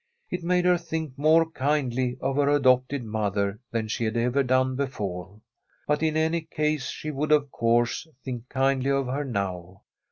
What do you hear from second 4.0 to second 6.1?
had ever done before. But